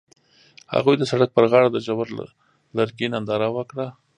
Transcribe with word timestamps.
هغوی 0.75 0.95
د 0.97 1.03
سړک 1.11 1.29
پر 1.33 1.45
غاړه 1.51 1.69
د 1.71 1.77
ژور 1.85 2.07
لرګی 2.77 3.07
ننداره 3.13 3.49
وکړه. 3.57 3.87